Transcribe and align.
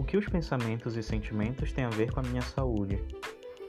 O 0.00 0.02
que 0.02 0.16
os 0.16 0.26
pensamentos 0.26 0.96
e 0.96 1.02
sentimentos 1.02 1.72
têm 1.72 1.84
a 1.84 1.90
ver 1.90 2.10
com 2.10 2.20
a 2.20 2.22
minha 2.22 2.40
saúde? 2.40 3.04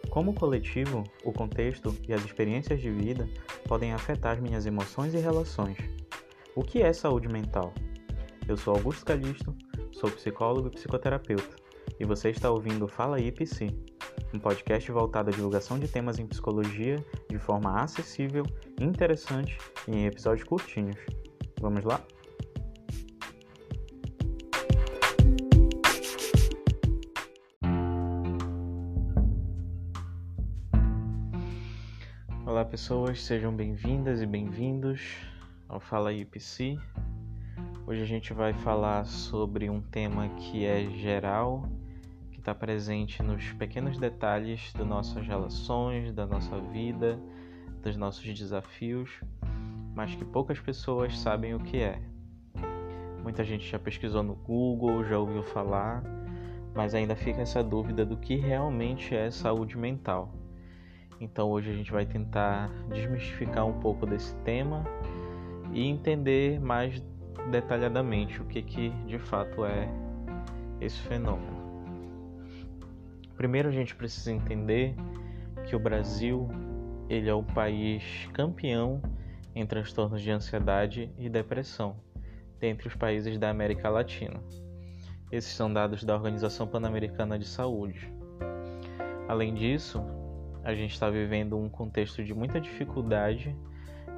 Como 0.09 0.33
coletivo, 0.33 1.03
o 1.25 1.33
contexto 1.33 1.93
e 2.07 2.13
as 2.13 2.23
experiências 2.23 2.79
de 2.79 2.89
vida 2.89 3.27
podem 3.67 3.91
afetar 3.91 4.35
as 4.35 4.39
minhas 4.39 4.65
emoções 4.65 5.13
e 5.13 5.17
relações. 5.17 5.77
O 6.55 6.63
que 6.63 6.81
é 6.81 6.93
saúde 6.93 7.27
mental? 7.27 7.73
Eu 8.47 8.55
sou 8.55 8.73
Augusto 8.73 9.03
Calixto, 9.03 9.53
sou 9.91 10.09
psicólogo 10.09 10.69
e 10.69 10.71
psicoterapeuta, 10.71 11.57
e 11.99 12.05
você 12.05 12.29
está 12.29 12.49
ouvindo 12.49 12.87
Fala 12.87 13.17
Psi, 13.17 13.67
um 14.33 14.39
podcast 14.39 14.89
voltado 14.89 15.31
à 15.31 15.33
divulgação 15.33 15.77
de 15.77 15.89
temas 15.89 16.17
em 16.17 16.25
psicologia 16.25 16.95
de 17.29 17.37
forma 17.39 17.81
acessível, 17.81 18.45
interessante 18.79 19.57
e 19.85 19.91
em 19.97 20.05
episódios 20.05 20.47
curtinhos. 20.47 20.95
Vamos 21.59 21.83
lá? 21.83 22.01
Olá 32.51 32.65
pessoas, 32.65 33.23
sejam 33.23 33.55
bem-vindas 33.55 34.21
e 34.21 34.25
bem-vindos 34.25 34.99
ao 35.69 35.79
Fala 35.79 36.09
Psi. 36.29 36.77
Hoje 37.87 38.01
a 38.01 38.05
gente 38.05 38.33
vai 38.33 38.51
falar 38.51 39.05
sobre 39.05 39.69
um 39.69 39.79
tema 39.79 40.27
que 40.35 40.65
é 40.65 40.83
geral, 40.89 41.63
que 42.29 42.39
está 42.39 42.53
presente 42.53 43.23
nos 43.23 43.53
pequenos 43.53 43.97
detalhes 43.97 44.73
das 44.73 44.85
nossas 44.85 45.25
relações, 45.25 46.13
da 46.13 46.25
nossa 46.25 46.59
vida, 46.59 47.17
dos 47.81 47.95
nossos 47.95 48.25
desafios, 48.37 49.09
mas 49.95 50.13
que 50.13 50.25
poucas 50.25 50.59
pessoas 50.59 51.17
sabem 51.17 51.55
o 51.55 51.59
que 51.61 51.77
é. 51.77 52.01
Muita 53.23 53.45
gente 53.45 53.65
já 53.65 53.79
pesquisou 53.79 54.23
no 54.23 54.35
Google, 54.35 55.05
já 55.05 55.17
ouviu 55.17 55.41
falar, 55.41 56.03
mas 56.75 56.93
ainda 56.93 57.15
fica 57.15 57.39
essa 57.39 57.63
dúvida 57.63 58.05
do 58.05 58.17
que 58.17 58.35
realmente 58.35 59.15
é 59.15 59.31
saúde 59.31 59.77
mental. 59.77 60.40
Então 61.21 61.51
hoje 61.51 61.69
a 61.69 61.73
gente 61.73 61.91
vai 61.91 62.03
tentar 62.03 62.67
desmistificar 62.89 63.67
um 63.67 63.79
pouco 63.79 64.07
desse 64.07 64.33
tema 64.37 64.83
e 65.71 65.87
entender 65.87 66.59
mais 66.59 66.99
detalhadamente 67.51 68.41
o 68.41 68.45
que, 68.45 68.63
que 68.63 68.89
de 69.05 69.19
fato 69.19 69.63
é 69.63 69.87
esse 70.81 70.99
fenômeno. 71.01 71.61
Primeiro 73.37 73.69
a 73.69 73.71
gente 73.71 73.95
precisa 73.95 74.31
entender 74.31 74.95
que 75.67 75.75
o 75.75 75.79
Brasil 75.79 76.49
ele 77.07 77.29
é 77.29 77.33
o 77.33 77.43
país 77.43 78.27
campeão 78.33 78.99
em 79.53 79.63
transtornos 79.63 80.23
de 80.23 80.31
ansiedade 80.31 81.11
e 81.19 81.29
depressão 81.29 81.97
dentre 82.59 82.87
os 82.87 82.95
países 82.95 83.37
da 83.37 83.49
América 83.51 83.89
Latina. 83.89 84.41
Esses 85.31 85.53
são 85.53 85.71
dados 85.71 86.03
da 86.03 86.15
Organização 86.15 86.67
Pan-Americana 86.67 87.37
de 87.37 87.45
Saúde. 87.45 88.11
Além 89.27 89.53
disso, 89.53 90.03
a 90.63 90.73
gente 90.73 90.93
está 90.93 91.09
vivendo 91.09 91.57
um 91.57 91.69
contexto 91.69 92.23
de 92.23 92.33
muita 92.33 92.59
dificuldade 92.59 93.55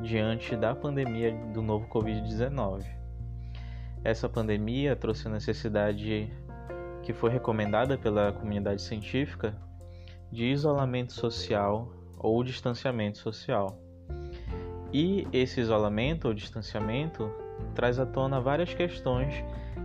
diante 0.02 0.56
da 0.56 0.76
pandemia 0.76 1.34
do 1.54 1.62
novo 1.62 1.88
Covid-19. 1.88 2.86
Essa 4.04 4.28
pandemia 4.28 4.96
trouxe 4.96 5.28
a 5.28 5.32
necessidade 5.32 6.30
que 7.02 7.14
foi 7.14 7.30
recomendada 7.30 7.98
pela 7.98 8.34
comunidade 8.34 8.82
científica 8.82 9.56
de 10.32 10.46
isolamento 10.46 11.14
social 11.14 11.90
ou 12.18 12.44
distanciamento 12.44 13.18
social. 13.18 13.78
E 14.92 15.28
esse 15.32 15.60
isolamento 15.60 16.28
ou 16.28 16.34
distanciamento 16.34 17.32
traz 17.74 18.00
à 18.00 18.06
tona 18.06 18.40
várias 18.40 18.74
questões 18.74 19.34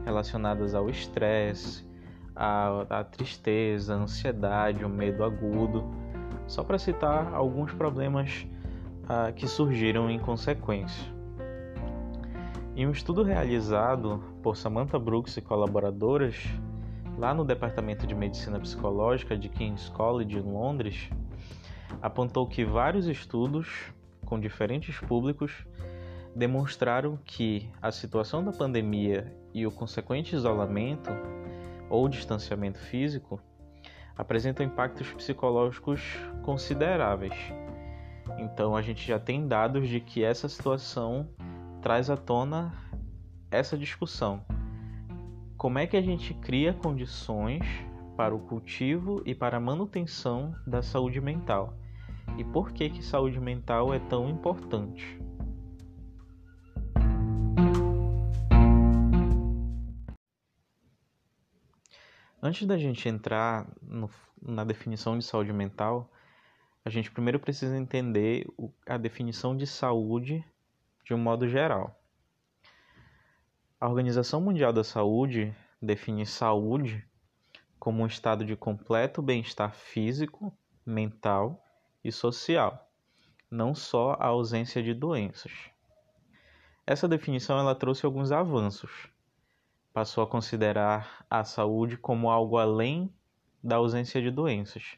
relacionadas 0.04 0.74
ao 0.74 0.88
estresse, 0.88 1.86
à, 2.34 3.04
tristeza, 3.04 3.94
à 3.94 3.98
ansiedade, 3.98 4.84
ao 4.84 4.90
medo 4.90 5.24
agudo 5.24 5.84
só 6.48 6.64
para 6.64 6.78
citar 6.78 7.32
alguns 7.32 7.72
problemas 7.72 8.46
ah, 9.08 9.30
que 9.30 9.46
surgiram 9.46 10.10
em 10.10 10.18
consequência. 10.18 11.06
Em 12.74 12.86
um 12.86 12.90
estudo 12.90 13.22
realizado 13.22 14.22
por 14.42 14.56
Samantha 14.56 14.98
Brooks 14.98 15.36
e 15.36 15.40
colaboradoras, 15.40 16.36
lá 17.16 17.34
no 17.34 17.44
Departamento 17.44 18.06
de 18.06 18.14
Medicina 18.14 18.58
Psicológica 18.58 19.36
de 19.36 19.48
King's 19.48 19.88
College, 19.90 20.38
em 20.38 20.42
Londres, 20.42 21.10
apontou 22.00 22.46
que 22.46 22.64
vários 22.64 23.06
estudos 23.06 23.92
com 24.24 24.38
diferentes 24.38 24.98
públicos 25.00 25.66
demonstraram 26.34 27.18
que 27.24 27.68
a 27.82 27.90
situação 27.90 28.44
da 28.44 28.52
pandemia 28.52 29.36
e 29.52 29.66
o 29.66 29.72
consequente 29.72 30.36
isolamento 30.36 31.10
ou 31.90 32.08
distanciamento 32.08 32.78
físico 32.78 33.40
apresentam 34.16 34.66
impactos 34.66 35.12
psicológicos 35.12 36.00
consideráveis. 36.48 37.34
Então 38.38 38.74
a 38.74 38.80
gente 38.80 39.06
já 39.06 39.18
tem 39.18 39.46
dados 39.46 39.86
de 39.86 40.00
que 40.00 40.24
essa 40.24 40.48
situação 40.48 41.28
traz 41.82 42.08
à 42.08 42.16
tona 42.16 42.72
essa 43.50 43.76
discussão. 43.76 44.42
Como 45.58 45.78
é 45.78 45.86
que 45.86 45.94
a 45.94 46.00
gente 46.00 46.32
cria 46.32 46.72
condições 46.72 47.62
para 48.16 48.34
o 48.34 48.38
cultivo 48.38 49.22
e 49.26 49.34
para 49.34 49.58
a 49.58 49.60
manutenção 49.60 50.54
da 50.66 50.80
saúde 50.80 51.20
mental? 51.20 51.74
E 52.38 52.44
por 52.44 52.72
que 52.72 52.88
que 52.88 53.04
saúde 53.04 53.38
mental 53.38 53.92
é 53.92 53.98
tão 53.98 54.30
importante? 54.30 55.20
Antes 62.42 62.66
da 62.66 62.78
gente 62.78 63.06
entrar 63.06 63.70
no, 63.82 64.08
na 64.40 64.64
definição 64.64 65.18
de 65.18 65.24
saúde 65.26 65.52
mental, 65.52 66.10
a 66.84 66.90
gente 66.90 67.10
primeiro 67.10 67.38
precisa 67.38 67.76
entender 67.76 68.46
a 68.86 68.96
definição 68.96 69.56
de 69.56 69.66
saúde 69.66 70.44
de 71.04 71.14
um 71.14 71.18
modo 71.18 71.48
geral. 71.48 72.00
A 73.80 73.88
Organização 73.88 74.40
Mundial 74.40 74.72
da 74.72 74.82
Saúde 74.82 75.54
define 75.80 76.26
saúde 76.26 77.06
como 77.78 78.02
um 78.02 78.06
estado 78.06 78.44
de 78.44 78.56
completo 78.56 79.22
bem-estar 79.22 79.72
físico, 79.72 80.52
mental 80.84 81.64
e 82.02 82.10
social, 82.10 82.90
não 83.50 83.74
só 83.74 84.16
a 84.18 84.26
ausência 84.26 84.82
de 84.82 84.94
doenças. 84.94 85.52
Essa 86.86 87.06
definição 87.06 87.58
ela 87.58 87.74
trouxe 87.74 88.04
alguns 88.04 88.32
avanços 88.32 89.08
passou 89.98 90.22
a 90.22 90.26
considerar 90.28 91.26
a 91.28 91.42
saúde 91.42 91.96
como 91.96 92.30
algo 92.30 92.56
além 92.56 93.12
da 93.60 93.76
ausência 93.76 94.22
de 94.22 94.30
doenças 94.30 94.96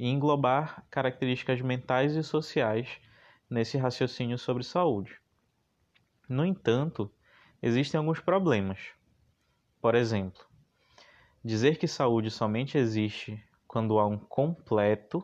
e 0.00 0.08
englobar 0.08 0.82
características 0.90 1.60
mentais 1.60 2.16
e 2.16 2.22
sociais 2.22 2.88
nesse 3.50 3.76
raciocínio 3.76 4.38
sobre 4.38 4.64
saúde. 4.64 5.20
No 6.26 6.42
entanto, 6.42 7.12
existem 7.60 7.98
alguns 7.98 8.18
problemas. 8.18 8.94
Por 9.78 9.94
exemplo, 9.94 10.42
dizer 11.44 11.76
que 11.76 11.86
saúde 11.86 12.30
somente 12.30 12.78
existe 12.78 13.44
quando 13.68 13.98
há 13.98 14.06
um 14.06 14.16
completo, 14.16 15.22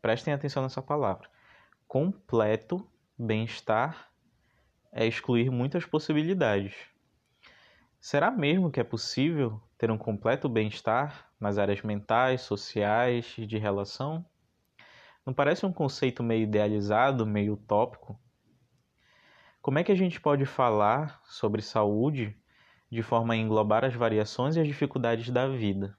prestem 0.00 0.32
atenção 0.32 0.62
nessa 0.62 0.80
palavra, 0.80 1.28
completo 1.86 2.90
bem-estar 3.18 4.10
é 4.90 5.06
excluir 5.06 5.50
muitas 5.50 5.84
possibilidades. 5.84 6.74
Será 8.00 8.30
mesmo 8.30 8.70
que 8.70 8.80
é 8.80 8.84
possível 8.84 9.60
ter 9.78 9.92
um 9.92 9.96
completo 9.96 10.48
bem-estar 10.48 11.30
nas 11.40 11.56
áreas 11.56 11.82
mentais, 11.82 12.42
sociais 12.42 13.34
e 13.38 13.46
de 13.46 13.56
relação? 13.56 14.26
Não 15.24 15.32
parece 15.32 15.64
um 15.64 15.72
conceito 15.72 16.22
meio 16.22 16.42
idealizado, 16.42 17.24
meio 17.24 17.52
utópico? 17.52 18.18
Como 19.62 19.78
é 19.78 19.84
que 19.84 19.92
a 19.92 19.94
gente 19.94 20.20
pode 20.20 20.44
falar 20.44 21.20
sobre 21.24 21.62
saúde 21.62 22.36
de 22.90 23.02
forma 23.02 23.34
a 23.34 23.36
englobar 23.36 23.84
as 23.84 23.94
variações 23.94 24.56
e 24.56 24.60
as 24.60 24.66
dificuldades 24.66 25.30
da 25.30 25.46
vida? 25.46 25.96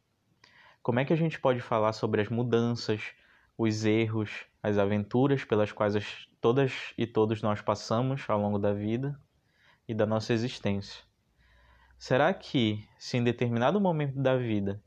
Como 0.84 1.00
é 1.00 1.06
que 1.06 1.14
a 1.14 1.18
gente 1.18 1.40
pode 1.40 1.62
falar 1.62 1.94
sobre 1.94 2.22
as 2.22 2.28
mudanças, 2.28 3.14
os 3.58 3.86
erros, 3.86 4.46
as 4.62 4.78
aventuras 4.78 5.46
pelas 5.46 5.72
quais 5.72 6.28
todas 6.42 6.94
e 6.98 7.08
todos 7.08 7.42
nós 7.42 7.62
passamos 7.62 8.28
ao 8.28 8.42
longo 8.42 8.60
da 8.60 8.74
vida 8.74 9.18
e 9.88 9.94
da 9.94 10.06
nossa 10.06 10.34
existência? 10.34 11.09
Será 12.00 12.34
que, 12.34 12.88
se 12.98 13.18
em 13.18 13.24
determinado 13.26 13.80
momento 13.80 14.18
da 14.22 14.38
vida 14.38 14.82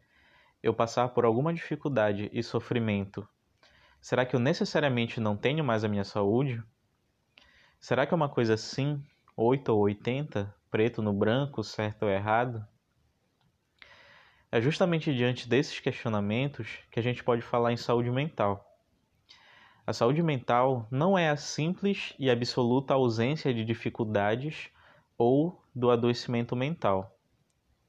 eu 0.62 0.72
passar 0.72 1.10
por 1.10 1.26
alguma 1.26 1.52
dificuldade 1.52 2.30
e 2.32 2.42
sofrimento, 2.42 3.28
será 4.00 4.24
que 4.24 4.34
eu 4.34 4.40
necessariamente 4.40 5.20
não 5.20 5.36
tenho 5.36 5.62
mais 5.62 5.84
a 5.84 5.88
minha 5.88 6.04
saúde? 6.04 6.64
Será 7.78 8.06
que 8.06 8.14
é 8.14 8.16
uma 8.16 8.30
coisa 8.30 8.54
assim, 8.54 9.04
8 9.36 9.68
ou 9.68 9.80
80, 9.80 10.54
preto 10.70 11.02
no 11.02 11.12
branco, 11.12 11.62
certo 11.62 12.04
ou 12.04 12.08
errado? 12.08 12.66
É 14.50 14.58
justamente 14.58 15.14
diante 15.14 15.46
desses 15.46 15.78
questionamentos 15.80 16.78
que 16.90 16.98
a 16.98 17.02
gente 17.02 17.22
pode 17.22 17.42
falar 17.42 17.74
em 17.74 17.76
saúde 17.76 18.10
mental. 18.10 18.66
A 19.86 19.92
saúde 19.92 20.22
mental 20.22 20.88
não 20.90 21.18
é 21.18 21.28
a 21.28 21.36
simples 21.36 22.14
e 22.18 22.30
absoluta 22.30 22.94
ausência 22.94 23.52
de 23.52 23.66
dificuldades 23.66 24.71
ou 25.22 25.62
do 25.72 25.88
adoecimento 25.88 26.56
mental. 26.56 27.16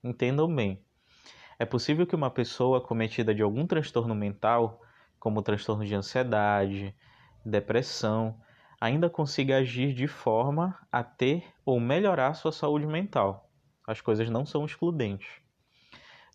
Entendam 0.03 0.53
bem. 0.53 0.79
É 1.57 1.65
possível 1.65 2.05
que 2.05 2.15
uma 2.15 2.29
pessoa 2.29 2.79
cometida 2.79 3.33
de 3.33 3.41
algum 3.41 3.65
transtorno 3.65 4.13
mental, 4.13 4.79
como 5.19 5.41
transtorno 5.41 5.83
de 5.83 5.95
ansiedade, 5.95 6.95
depressão, 7.43 8.39
ainda 8.79 9.09
consiga 9.09 9.57
agir 9.57 9.95
de 9.95 10.07
forma 10.07 10.77
a 10.91 11.03
ter 11.03 11.43
ou 11.65 11.79
melhorar 11.79 12.35
sua 12.35 12.51
saúde 12.51 12.85
mental. 12.85 13.49
As 13.87 13.99
coisas 13.99 14.29
não 14.29 14.45
são 14.45 14.63
excludentes. 14.63 15.41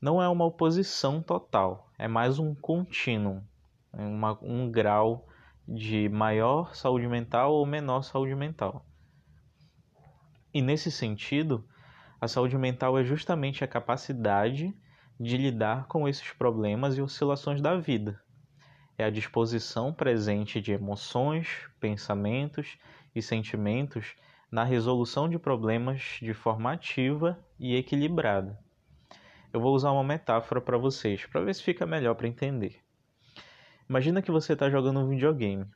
Não 0.03 0.21
é 0.21 0.29
uma 0.29 0.45
oposição 0.47 1.23
total, 1.23 1.93
é 1.97 2.09
mais 2.09 2.39
um 2.39 2.55
contínuo, 2.55 3.43
um 4.43 4.71
grau 4.71 5.29
de 5.67 6.09
maior 6.09 6.75
saúde 6.75 7.07
mental 7.07 7.53
ou 7.53 7.67
menor 7.67 8.03
saúde 8.03 8.35
mental. 8.35 8.85
E 10.53 10.63
nesse 10.63 10.91
sentido, 10.91 11.69
a 12.21 12.27
saúde 12.27 12.57
mental 12.57 12.99
é 12.99 13.05
justamente 13.05 13.63
a 13.63 13.69
capacidade 13.69 14.75
de 15.21 15.37
lidar 15.37 15.87
com 15.87 16.09
esses 16.09 16.33
problemas 16.33 16.97
e 16.97 17.03
oscilações 17.03 17.61
da 17.61 17.77
vida. 17.77 18.21
É 18.97 19.05
a 19.05 19.11
disposição 19.11 19.93
presente 19.93 20.61
de 20.61 20.73
emoções, 20.73 21.69
pensamentos 21.79 22.79
e 23.15 23.23
sentimentos 23.23 24.17
na 24.51 24.65
resolução 24.65 25.29
de 25.29 25.39
problemas 25.39 26.19
de 26.21 26.33
forma 26.33 26.73
ativa 26.73 27.39
e 27.59 27.77
equilibrada. 27.77 28.59
Eu 29.53 29.61
vou 29.61 29.75
usar 29.75 29.93
uma 29.93 30.05
metáfora 30.05 30.61
para 30.61 30.79
vocês, 30.79 31.25
para 31.27 31.41
ver 31.41 31.55
se 31.55 31.63
fica 31.63 31.87
melhor 31.87 32.15
para 32.15 32.29
entender. 32.29 32.81
Imagina 33.89 34.21
que 34.21 34.31
você 34.31 34.53
está 34.53 34.69
jogando 34.69 35.01
um 35.01 35.09
videogame. 35.09 35.67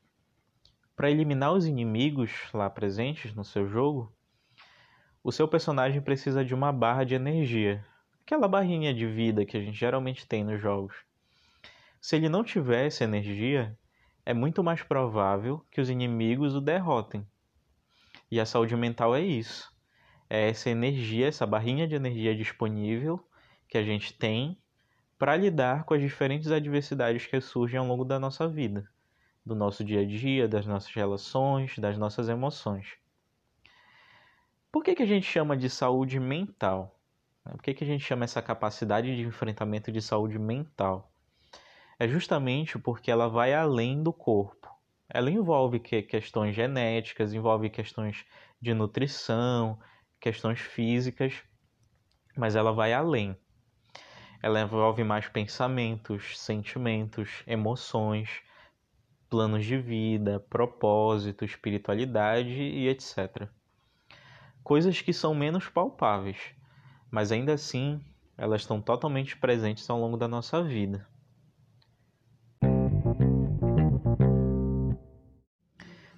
Para 0.96 1.10
eliminar 1.10 1.52
os 1.52 1.66
inimigos 1.66 2.32
lá 2.52 2.68
presentes 2.68 3.34
no 3.34 3.44
seu 3.44 3.66
jogo, 3.66 4.12
o 5.24 5.30
seu 5.30 5.46
personagem 5.46 6.00
precisa 6.00 6.44
de 6.44 6.52
uma 6.54 6.72
barra 6.72 7.04
de 7.04 7.14
energia, 7.14 7.84
aquela 8.24 8.48
barrinha 8.48 8.92
de 8.92 9.06
vida 9.06 9.44
que 9.44 9.56
a 9.56 9.60
gente 9.60 9.78
geralmente 9.78 10.26
tem 10.26 10.42
nos 10.42 10.60
jogos. 10.60 10.96
Se 12.00 12.16
ele 12.16 12.28
não 12.28 12.42
tiver 12.42 12.86
essa 12.86 13.04
energia, 13.04 13.78
é 14.26 14.34
muito 14.34 14.64
mais 14.64 14.82
provável 14.82 15.64
que 15.70 15.80
os 15.80 15.88
inimigos 15.88 16.56
o 16.56 16.60
derrotem. 16.60 17.24
E 18.30 18.40
a 18.40 18.46
saúde 18.46 18.74
mental 18.74 19.14
é 19.14 19.20
isso. 19.20 19.72
É 20.28 20.48
essa 20.48 20.70
energia, 20.70 21.28
essa 21.28 21.46
barrinha 21.46 21.86
de 21.86 21.94
energia 21.94 22.34
disponível 22.34 23.24
que 23.68 23.78
a 23.78 23.82
gente 23.84 24.12
tem 24.14 24.58
para 25.18 25.36
lidar 25.36 25.84
com 25.84 25.94
as 25.94 26.00
diferentes 26.00 26.50
adversidades 26.50 27.26
que 27.26 27.40
surgem 27.40 27.78
ao 27.78 27.86
longo 27.86 28.04
da 28.04 28.18
nossa 28.18 28.48
vida, 28.48 28.88
do 29.46 29.54
nosso 29.54 29.84
dia 29.84 30.00
a 30.00 30.04
dia, 30.04 30.48
das 30.48 30.66
nossas 30.66 30.92
relações, 30.92 31.78
das 31.78 31.96
nossas 31.96 32.28
emoções. 32.28 33.01
Por 34.72 34.82
que, 34.82 34.94
que 34.94 35.02
a 35.02 35.06
gente 35.06 35.26
chama 35.26 35.56
de 35.56 35.68
saúde 35.68 36.18
mental? 36.18 36.98
Por 37.44 37.62
que, 37.62 37.74
que 37.74 37.84
a 37.84 37.86
gente 37.86 38.02
chama 38.02 38.24
essa 38.24 38.40
capacidade 38.40 39.14
de 39.14 39.22
enfrentamento 39.22 39.92
de 39.92 40.00
saúde 40.00 40.38
mental? 40.38 41.12
É 41.98 42.08
justamente 42.08 42.78
porque 42.78 43.10
ela 43.10 43.28
vai 43.28 43.52
além 43.52 44.02
do 44.02 44.12
corpo. 44.12 44.68
Ela 45.08 45.30
envolve 45.30 45.78
questões 45.78 46.56
genéticas, 46.56 47.34
envolve 47.34 47.68
questões 47.68 48.24
de 48.60 48.72
nutrição, 48.72 49.78
questões 50.18 50.60
físicas, 50.60 51.42
mas 52.34 52.56
ela 52.56 52.72
vai 52.72 52.92
além 52.92 53.36
ela 54.42 54.60
envolve 54.60 55.04
mais 55.04 55.28
pensamentos, 55.28 56.36
sentimentos, 56.38 57.44
emoções, 57.46 58.42
planos 59.30 59.64
de 59.64 59.78
vida, 59.78 60.40
propósito, 60.50 61.44
espiritualidade 61.44 62.50
e 62.50 62.88
etc. 62.88 63.48
Coisas 64.62 65.00
que 65.00 65.12
são 65.12 65.34
menos 65.34 65.68
palpáveis, 65.68 66.38
mas 67.10 67.32
ainda 67.32 67.52
assim 67.52 68.00
elas 68.36 68.62
estão 68.62 68.80
totalmente 68.80 69.36
presentes 69.36 69.88
ao 69.90 69.98
longo 69.98 70.16
da 70.16 70.28
nossa 70.28 70.62
vida. 70.62 71.06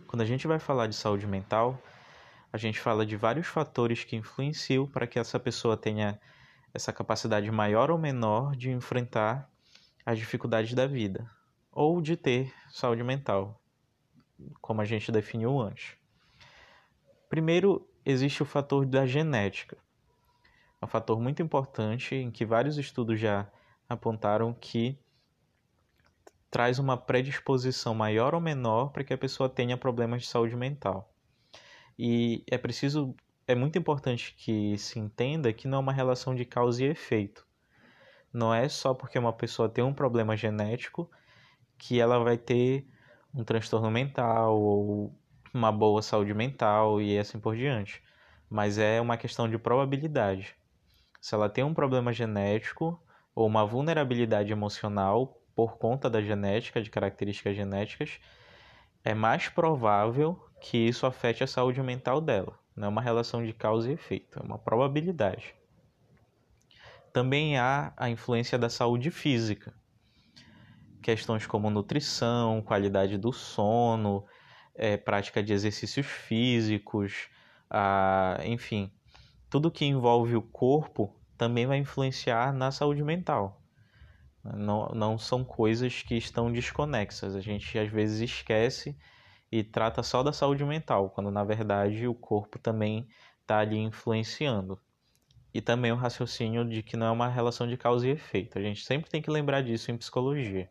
Quando 0.07 0.21
a 0.21 0.27
gente 0.27 0.47
vai 0.47 0.59
falar 0.59 0.87
de 0.87 0.95
saúde 0.95 1.27
mental, 1.27 1.81
a 2.53 2.57
gente 2.57 2.79
fala 2.79 3.05
de 3.05 3.17
vários 3.17 3.49
fatores 3.49 4.05
que 4.05 4.15
influenciam 4.15 4.87
para 4.87 5.07
que 5.09 5.19
essa 5.19 5.41
pessoa 5.41 5.77
tenha 5.77 6.21
essa 6.73 6.93
capacidade 6.93 7.51
maior 7.51 7.91
ou 7.91 7.99
menor 7.99 8.55
de 8.55 8.71
enfrentar 8.71 9.51
as 10.07 10.19
dificuldades 10.19 10.73
da 10.75 10.87
vida 10.87 11.29
ou 11.73 12.01
de 12.01 12.17
ter 12.17 12.55
saúde 12.71 13.03
mental, 13.03 13.61
como 14.61 14.81
a 14.81 14.85
gente 14.85 15.11
definiu 15.11 15.61
antes. 15.61 15.97
Primeiro, 17.29 17.85
existe 18.05 18.43
o 18.43 18.47
fator 18.47 18.85
da 18.85 19.07
genética. 19.07 19.77
É 20.81 20.85
um 20.85 20.89
fator 20.89 21.21
muito 21.21 21.43
importante 21.43 22.15
em 22.15 22.31
que 22.31 22.45
vários 22.45 22.77
estudos 22.77 23.19
já 23.19 23.51
apontaram 23.89 24.53
que 24.53 24.99
traz 26.51 26.79
uma 26.79 26.97
predisposição 26.97 27.95
maior 27.95 28.35
ou 28.35 28.41
menor 28.41 28.91
para 28.91 29.03
que 29.03 29.13
a 29.13 29.19
pessoa 29.19 29.49
tenha 29.49 29.77
problemas 29.77 30.23
de 30.23 30.29
saúde 30.29 30.55
mental. 30.55 31.13
E 31.99 32.45
é 32.49 32.59
preciso 32.59 33.15
é 33.47 33.55
muito 33.55 33.79
importante 33.79 34.35
que 34.37 34.77
se 34.79 34.99
entenda 34.99 35.53
que 35.53 35.69
não 35.69 35.79
é 35.79 35.81
uma 35.81 35.93
relação 35.93 36.35
de 36.35 36.45
causa 36.45 36.83
e 36.83 36.87
efeito. 36.87 37.47
Não 38.33 38.55
é 38.55 38.69
só 38.69 38.95
porque 38.95 39.19
uma 39.19 39.33
pessoa 39.33 39.69
tem 39.69 39.85
um 39.85 39.93
problema 39.93 40.37
genético 40.37 41.11
que 41.77 42.01
ela 42.01 42.19
vai 42.19 42.39
ter 42.39 42.87
um 43.35 43.45
transtorno 43.45 43.91
mental 43.91 44.61
ou 44.61 45.15
uma 45.55 45.71
boa 45.71 46.03
saúde 46.03 46.35
mental 46.35 47.01
e 47.01 47.17
assim 47.19 47.39
por 47.39 47.57
diante. 47.57 48.03
Mas 48.51 48.77
é 48.79 49.01
uma 49.01 49.17
questão 49.17 49.49
de 49.49 49.57
probabilidade. 49.57 50.55
Se 51.21 51.35
ela 51.35 51.49
tem 51.49 51.65
um 51.65 51.73
problema 51.73 52.13
genético 52.13 53.01
ou 53.35 53.47
uma 53.47 53.65
vulnerabilidade 53.65 54.53
emocional 54.53 55.41
por 55.55 55.79
conta 55.79 56.11
da 56.11 56.21
genética, 56.21 56.83
de 56.83 56.91
características 56.91 57.57
genéticas, 57.57 58.19
é 59.05 59.15
mais 59.15 59.49
provável 59.49 60.39
que 60.61 60.77
isso 60.77 61.07
afete 61.07 61.45
a 61.45 61.47
saúde 61.47 61.81
mental 61.83 62.21
dela. 62.21 62.59
Não 62.77 62.87
é 62.87 62.89
uma 62.89 63.03
relação 63.03 63.45
de 63.45 63.53
causa 63.53 63.89
e 63.91 63.95
efeito, 63.95 64.39
é 64.39 64.43
uma 64.43 64.59
probabilidade. 64.59 65.55
Também 67.13 67.57
há 67.57 67.93
a 67.97 68.11
influência 68.11 68.59
da 68.59 68.69
saúde 68.69 69.11
física. 69.11 69.73
Questões 71.01 71.47
como 71.47 71.71
nutrição, 71.71 72.61
qualidade 72.63 73.17
do 73.17 73.33
sono, 73.33 74.25
é, 74.75 74.97
prática 74.97 75.43
de 75.43 75.53
exercícios 75.53 76.07
físicos, 76.07 77.29
a, 77.71 78.39
enfim, 78.45 78.93
tudo 79.49 79.71
que 79.71 79.85
envolve 79.85 80.37
o 80.37 80.43
corpo 80.43 81.15
também 81.37 81.67
vai 81.67 81.79
influenciar 81.79 82.53
na 82.53 82.71
saúde 82.71 83.03
mental. 83.03 83.63
Não, 84.43 84.89
não 84.89 85.17
são 85.17 85.43
coisas 85.43 86.03
que 86.03 86.17
estão 86.17 86.53
desconexas. 86.53 87.35
A 87.35 87.41
gente 87.41 87.79
às 87.79 87.89
vezes 87.89 88.21
esquece 88.21 88.97
e 89.51 89.63
trata 89.63 90.03
só 90.03 90.23
da 90.23 90.33
saúde 90.33 90.65
mental, 90.65 91.11
quando 91.11 91.31
na 91.31 91.45
verdade 91.45 92.07
o 92.07 92.15
corpo 92.15 92.59
também 92.59 93.09
está 93.41 93.59
ali 93.59 93.79
influenciando. 93.79 94.79
E 95.53 95.61
também 95.61 95.93
o 95.93 95.97
raciocínio 95.97 96.69
de 96.69 96.83
que 96.83 96.97
não 96.97 97.07
é 97.07 97.11
uma 97.11 97.29
relação 97.29 97.67
de 97.67 97.77
causa 97.77 98.09
e 98.09 98.11
efeito. 98.11 98.59
A 98.59 98.63
gente 98.63 98.85
sempre 98.85 99.09
tem 99.09 99.23
que 99.23 99.31
lembrar 99.31 99.63
disso 99.63 99.91
em 99.91 99.97
psicologia. 99.97 100.69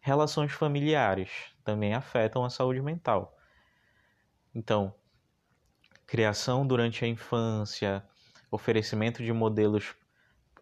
Relações 0.00 0.52
familiares 0.52 1.30
também 1.62 1.94
afetam 1.94 2.44
a 2.44 2.50
saúde 2.50 2.80
mental. 2.80 3.36
Então, 4.54 4.94
criação 6.06 6.66
durante 6.66 7.04
a 7.04 7.08
infância, 7.08 8.02
oferecimento 8.50 9.22
de 9.22 9.32
modelos 9.32 9.94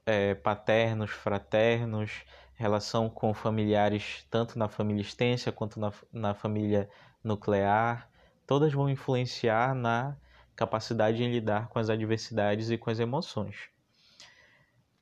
é, 0.05 0.35
paternos, 0.35 1.11
fraternos, 1.11 2.25
relação 2.55 3.09
com 3.09 3.33
familiares 3.33 4.27
tanto 4.29 4.59
na 4.59 4.69
família 4.69 5.03
extensa 5.03 5.53
quanto 5.53 5.79
na, 5.79 5.93
na 6.13 6.35
família 6.35 6.91
nuclear, 7.23 8.11
todas 8.47 8.73
vão 8.73 8.91
influenciar 8.91 9.75
na 9.75 10.17
capacidade 10.57 11.23
em 11.23 11.31
lidar 11.31 11.69
com 11.69 11.79
as 11.79 11.89
adversidades 11.89 12.69
e 12.71 12.77
com 12.77 12.91
as 12.91 12.99
emoções. 12.99 13.71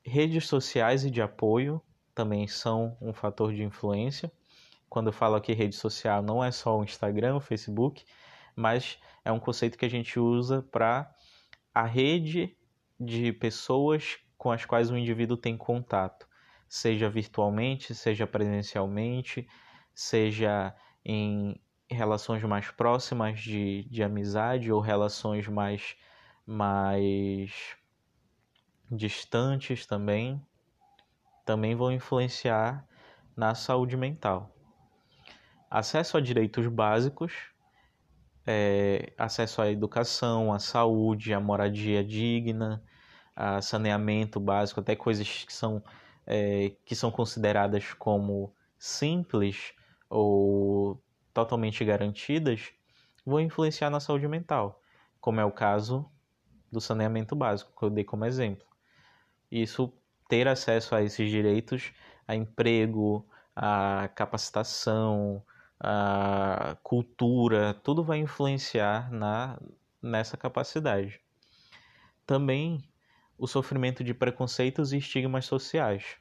Redes 0.05 0.47
sociais 0.47 1.05
e 1.05 1.11
de 1.11 1.23
apoio 1.23 1.81
também 2.17 2.49
são 2.49 2.97
um 2.99 3.13
fator 3.13 3.53
de 3.53 3.63
influência. 3.63 4.33
Quando 4.89 5.09
eu 5.09 5.13
falo 5.13 5.37
aqui 5.37 5.53
rede 5.53 5.77
social, 5.77 6.23
não 6.23 6.43
é 6.43 6.51
só 6.51 6.77
o 6.77 6.83
Instagram, 6.83 7.37
o 7.37 7.41
Facebook, 7.41 8.05
mas 8.57 8.99
é 9.23 9.31
um 9.31 9.39
conceito 9.39 9.77
que 9.77 9.85
a 9.85 9.91
gente 9.91 10.19
usa 10.19 10.63
para 10.63 11.15
a 11.75 11.85
rede 11.85 12.57
de 12.99 13.35
pessoas 13.35 14.19
com 14.39 14.51
as 14.51 14.65
quais 14.65 14.91
o 14.91 14.97
indivíduo 14.97 15.37
tem 15.37 15.59
contato, 15.59 16.27
seja 16.67 17.11
virtualmente, 17.11 17.95
seja 17.95 18.27
presencialmente, 18.27 19.47
seja 19.95 20.75
em 21.05 21.61
relações 21.91 22.43
mais 22.45 22.71
próximas 22.71 23.39
de, 23.39 23.85
de 23.91 24.03
amizade 24.03 24.73
ou 24.73 24.81
relações 24.81 25.47
mais, 25.47 25.97
mais 26.47 27.77
distantes 28.91 29.85
também, 29.85 30.41
também 31.47 31.77
vão 31.77 31.93
influenciar 31.93 32.85
na 33.37 33.55
saúde 33.55 33.97
mental. 33.97 34.51
Acesso 35.71 36.17
a 36.17 36.21
direitos 36.21 36.67
básicos, 36.67 37.33
é, 38.45 39.13
acesso 39.17 39.63
à 39.63 39.71
educação, 39.71 40.53
à 40.53 40.59
saúde, 40.59 41.33
à 41.33 41.41
moradia 41.41 42.05
digna, 42.05 42.83
a 43.35 43.63
saneamento 43.63 44.41
básico, 44.41 44.81
até 44.81 44.97
coisas 44.97 45.45
que 45.45 45.53
são, 45.53 45.83
é, 46.27 46.73
que 46.85 46.97
são 46.97 47.11
consideradas 47.11 47.95
como 47.95 48.53
simples 48.79 49.73
ou 50.11 51.01
totalmente 51.33 51.85
garantidas, 51.85 52.73
vão 53.25 53.41
influenciar 53.41 53.91
na 53.91 54.01
saúde 54.01 54.27
mental, 54.27 54.81
como 55.21 55.41
é 55.41 55.45
o 55.45 55.53
caso 55.53 56.11
do 56.73 56.81
saneamento 56.81 57.37
básico, 57.37 57.73
que 57.79 57.85
eu 57.85 57.91
dei 57.91 58.05
como 58.05 58.25
exemplo. 58.25 58.67
Isso 59.51 59.93
ter 60.29 60.49
acesso 60.49 60.95
a 60.95 61.03
esses 61.03 61.31
direitos, 61.31 61.93
a 62.27 62.35
emprego, 62.35 63.27
a 63.55 64.09
capacitação, 64.15 65.43
a 65.81 66.77
cultura, 66.83 67.75
tudo 67.75 68.03
vai 68.03 68.19
influenciar 68.19 69.11
na, 69.11 69.59
nessa 70.03 70.37
capacidade. 70.37 71.21
Também 72.27 72.83
o 73.39 73.47
sofrimento 73.47 74.03
de 74.03 74.15
preconceitos 74.15 74.93
e 74.93 74.99
estigmas 74.99 75.45
sociais. 75.45 76.17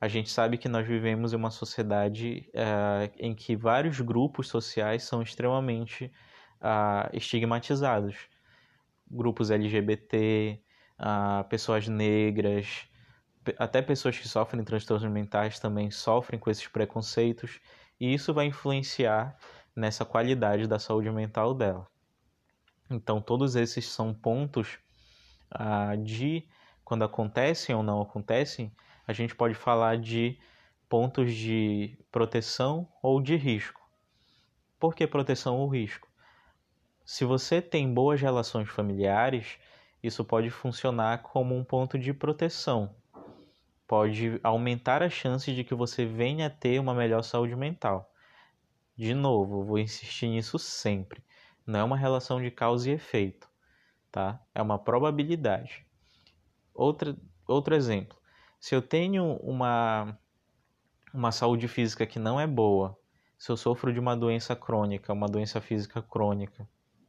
A 0.00 0.06
gente 0.06 0.30
sabe 0.30 0.56
que 0.56 0.68
nós 0.68 0.86
vivemos 0.86 1.32
em 1.32 1.36
uma 1.36 1.50
sociedade 1.50 2.48
uh, 2.54 3.12
em 3.18 3.34
que 3.34 3.56
vários 3.56 4.00
grupos 4.00 4.48
sociais 4.48 5.02
são 5.02 5.20
extremamente 5.20 6.12
uh, 6.60 7.08
estigmatizados. 7.12 8.16
Grupos 9.10 9.50
LGBT, 9.50 10.60
uh, 11.00 11.48
pessoas 11.48 11.88
negras, 11.88 12.87
até 13.56 13.80
pessoas 13.80 14.18
que 14.18 14.28
sofrem 14.28 14.64
transtornos 14.64 15.10
mentais 15.10 15.58
também 15.58 15.90
sofrem 15.90 16.38
com 16.38 16.50
esses 16.50 16.66
preconceitos, 16.66 17.60
e 18.00 18.12
isso 18.12 18.34
vai 18.34 18.46
influenciar 18.46 19.36
nessa 19.74 20.04
qualidade 20.04 20.66
da 20.66 20.78
saúde 20.78 21.10
mental 21.10 21.54
dela. 21.54 21.86
Então, 22.90 23.20
todos 23.20 23.54
esses 23.54 23.86
são 23.86 24.12
pontos 24.12 24.78
de 26.02 26.48
quando 26.84 27.04
acontecem 27.04 27.74
ou 27.74 27.82
não 27.82 28.00
acontecem, 28.00 28.72
a 29.06 29.12
gente 29.12 29.34
pode 29.34 29.54
falar 29.54 29.98
de 29.98 30.38
pontos 30.88 31.34
de 31.34 31.98
proteção 32.10 32.88
ou 33.02 33.20
de 33.20 33.36
risco. 33.36 33.80
Por 34.78 34.94
que 34.94 35.06
proteção 35.06 35.56
ou 35.58 35.68
risco? 35.68 36.08
Se 37.04 37.24
você 37.24 37.60
tem 37.60 37.92
boas 37.92 38.20
relações 38.20 38.68
familiares, 38.68 39.58
isso 40.02 40.24
pode 40.24 40.50
funcionar 40.50 41.22
como 41.22 41.56
um 41.56 41.64
ponto 41.64 41.98
de 41.98 42.12
proteção. 42.12 42.94
Pode 43.88 44.38
aumentar 44.44 45.02
a 45.02 45.10
chance 45.10 45.52
de 45.52 45.64
que 45.64 45.74
você 45.74 46.06
venha 46.06 46.46
a 46.46 46.50
ter 46.50 46.78
uma 46.78 46.94
melhor 46.94 47.22
saúde 47.22 47.56
mental. 47.56 48.12
De 48.96 49.14
novo, 49.14 49.64
vou 49.64 49.78
insistir 49.78 50.28
nisso 50.28 50.60
sempre. 50.60 51.24
Não 51.66 51.80
é 51.80 51.84
uma 51.84 51.96
relação 51.96 52.40
de 52.40 52.50
causa 52.52 52.88
e 52.88 52.92
efeito, 52.92 53.48
tá? 54.12 54.40
É 54.54 54.62
uma 54.62 54.78
probabilidade. 54.78 55.84
Outra, 56.72 57.16
outro 57.48 57.74
exemplo 57.74 58.18
se 58.60 58.74
eu 58.74 58.82
tenho 58.82 59.36
uma, 59.36 60.18
uma 61.14 61.30
saúde 61.30 61.68
física 61.68 62.06
que 62.06 62.18
não 62.18 62.40
é 62.40 62.46
boa, 62.46 62.98
se 63.38 63.50
eu 63.50 63.56
sofro 63.56 63.92
de 63.92 64.00
uma 64.00 64.16
doença 64.16 64.56
crônica, 64.56 65.12
uma 65.12 65.28
doença 65.28 65.60
física 65.60 66.02
crônica, 66.02 66.68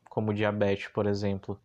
como 0.10 0.34
diabetes, 0.34 0.90
por 0.90 1.08
exemplo, 1.08 1.60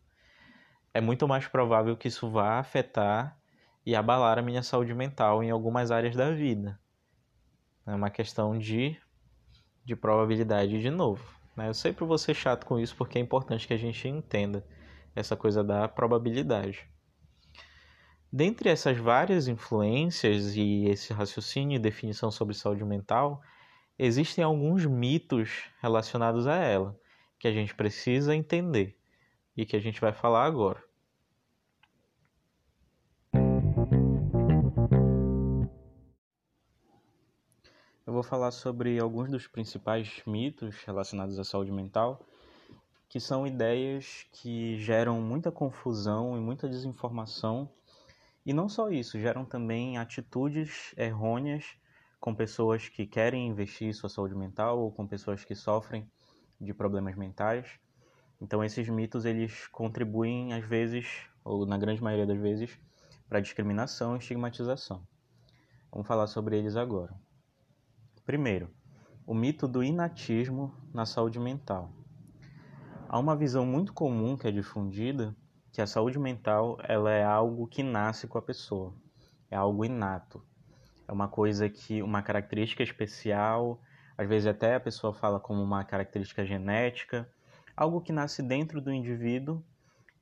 é 0.93 0.99
muito 0.99 1.27
mais 1.27 1.47
provável 1.47 1.95
que 1.95 2.07
isso 2.07 2.29
vá 2.29 2.57
afetar 2.57 3.37
e 3.85 3.95
abalar 3.95 4.39
a 4.39 4.41
minha 4.41 4.63
saúde 4.63 4.93
mental 4.93 5.43
em 5.43 5.51
algumas 5.51 5.91
áreas 5.91 6.15
da 6.15 6.31
vida. 6.31 6.79
É 7.85 7.93
uma 7.93 8.09
questão 8.09 8.57
de, 8.57 8.97
de 9.85 9.95
probabilidade 9.95 10.81
de 10.81 10.89
novo. 10.89 11.23
Né? 11.55 11.69
Eu 11.69 11.73
sempre 11.73 12.03
vou 12.03 12.17
ser 12.17 12.33
chato 12.33 12.65
com 12.65 12.79
isso 12.79 12.95
porque 12.95 13.19
é 13.19 13.21
importante 13.21 13.67
que 13.67 13.73
a 13.73 13.77
gente 13.77 14.07
entenda 14.07 14.65
essa 15.15 15.35
coisa 15.35 15.63
da 15.63 15.87
probabilidade. 15.87 16.89
Dentre 18.31 18.69
essas 18.69 18.97
várias 18.97 19.47
influências 19.47 20.55
e 20.55 20.87
esse 20.87 21.13
raciocínio 21.13 21.75
e 21.75 21.79
definição 21.79 22.29
sobre 22.29 22.53
saúde 22.53 22.83
mental, 22.83 23.39
existem 23.97 24.43
alguns 24.43 24.85
mitos 24.85 25.69
relacionados 25.81 26.47
a 26.47 26.55
ela 26.55 26.99
que 27.39 27.47
a 27.47 27.51
gente 27.51 27.73
precisa 27.73 28.35
entender 28.35 28.97
e 29.55 29.65
que 29.65 29.75
a 29.75 29.79
gente 29.79 30.01
vai 30.01 30.11
falar 30.11 30.43
agora. 30.43 30.83
Vou 38.15 38.23
falar 38.23 38.51
sobre 38.51 38.97
alguns 38.97 39.29
dos 39.29 39.45
principais 39.45 40.21
mitos 40.25 40.77
relacionados 40.85 41.37
à 41.37 41.43
saúde 41.43 41.71
mental, 41.71 42.25
que 43.09 43.19
são 43.19 43.45
ideias 43.45 44.25
que 44.31 44.77
geram 44.79 45.21
muita 45.21 45.51
confusão 45.51 46.37
e 46.37 46.39
muita 46.39 46.67
desinformação 46.67 47.69
e 48.45 48.53
não 48.53 48.69
só 48.69 48.89
isso, 48.89 49.19
geram 49.19 49.43
também 49.43 49.97
atitudes 49.97 50.93
errôneas 50.95 51.65
com 52.19 52.33
pessoas 52.33 52.87
que 52.87 53.05
querem 53.05 53.47
investir 53.47 53.87
em 53.87 53.93
sua 53.93 54.07
saúde 54.07 54.35
mental 54.35 54.79
ou 54.79 54.91
com 54.91 55.05
pessoas 55.07 55.43
que 55.43 55.55
sofrem 55.55 56.09
de 56.61 56.73
problemas 56.73 57.15
mentais. 57.17 57.67
Então 58.39 58.63
esses 58.63 58.87
mitos 58.87 59.25
eles 59.25 59.67
contribuem 59.67 60.53
às 60.53 60.63
vezes, 60.63 61.07
ou 61.43 61.65
na 61.65 61.77
grande 61.77 62.03
maioria 62.03 62.27
das 62.27 62.39
vezes, 62.39 62.79
para 63.27 63.41
discriminação 63.41 64.15
e 64.15 64.19
estigmatização. 64.19 65.05
Vamos 65.91 66.07
falar 66.07 66.27
sobre 66.27 66.57
eles 66.57 66.75
agora. 66.75 67.24
Primeiro, 68.25 68.71
o 69.23 69.35
mito 69.35 69.67
do 69.67 69.83
inatismo 69.83 70.73
na 70.91 71.05
saúde 71.05 71.39
mental. 71.39 71.93
Há 73.07 73.19
uma 73.19 73.35
visão 73.35 73.67
muito 73.67 73.93
comum 73.93 74.35
que 74.35 74.47
é 74.47 74.51
difundida 74.51 75.35
que 75.71 75.79
a 75.79 75.85
saúde 75.85 76.17
mental 76.17 76.79
ela 76.85 77.11
é 77.11 77.23
algo 77.23 77.67
que 77.67 77.83
nasce 77.83 78.27
com 78.27 78.39
a 78.39 78.41
pessoa, 78.41 78.95
é 79.51 79.55
algo 79.55 79.85
inato, 79.85 80.43
é 81.07 81.11
uma 81.11 81.27
coisa 81.27 81.69
que 81.69 82.01
uma 82.01 82.23
característica 82.23 82.81
especial, 82.81 83.79
às 84.17 84.27
vezes 84.27 84.47
até 84.47 84.73
a 84.73 84.79
pessoa 84.79 85.13
fala 85.13 85.39
como 85.39 85.61
uma 85.61 85.83
característica 85.83 86.43
genética, 86.43 87.29
algo 87.77 88.01
que 88.01 88.11
nasce 88.11 88.41
dentro 88.41 88.81
do 88.81 88.91
indivíduo 88.91 89.63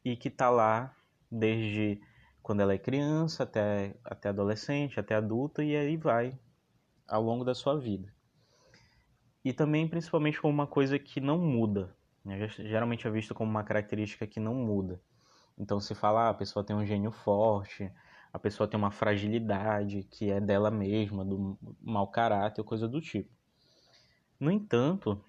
e 0.04 0.18
que 0.18 0.28
está 0.28 0.50
lá 0.50 0.94
desde 1.32 2.02
quando 2.42 2.60
ela 2.60 2.74
é 2.74 2.78
criança 2.78 3.44
até, 3.44 3.96
até 4.04 4.28
adolescente, 4.28 5.00
até 5.00 5.16
adulta 5.16 5.64
e 5.64 5.74
aí 5.74 5.96
vai 5.96 6.38
ao 7.08 7.22
longo 7.22 7.44
da 7.44 7.54
sua 7.54 7.80
vida. 7.80 8.14
E 9.44 9.52
também 9.52 9.88
principalmente 9.88 10.40
como 10.40 10.54
uma 10.54 10.68
coisa 10.68 10.98
que 10.98 11.20
não 11.20 11.38
muda, 11.38 11.96
né? 12.24 12.48
geralmente 12.48 13.08
é 13.08 13.12
visto 13.12 13.34
como 13.34 13.50
uma 13.50 13.64
característica 13.64 14.26
que 14.26 14.40
não 14.40 14.56
muda. 14.56 15.02
Então 15.58 15.80
se 15.80 15.94
fala, 15.94 16.28
ah, 16.28 16.30
a 16.30 16.34
pessoa 16.34 16.64
tem 16.64 16.76
um 16.76 16.86
gênio 16.86 17.12
forte, 17.12 17.92
a 18.32 18.40
pessoa 18.40 18.68
tem 18.68 18.78
uma 18.78 18.92
fragilidade 18.92 20.04
que 20.04 20.32
é 20.32 20.42
dela 20.42 20.72
mesma, 20.72 21.24
do 21.24 21.58
mau 21.82 22.08
caráter, 22.08 22.64
coisa 22.64 22.88
do 22.88 23.00
tipo. 23.00 23.30
No 24.40 24.50
entanto, 24.50 25.24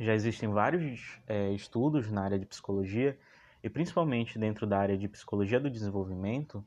já 0.00 0.14
existem 0.14 0.48
vários 0.48 1.20
é, 1.26 1.52
estudos 1.52 2.10
na 2.10 2.22
área 2.22 2.38
de 2.38 2.46
psicologia, 2.46 3.18
e 3.62 3.68
principalmente 3.68 4.38
dentro 4.38 4.66
da 4.66 4.78
área 4.78 4.96
de 4.96 5.08
psicologia 5.08 5.58
do 5.58 5.70
desenvolvimento, 5.70 6.66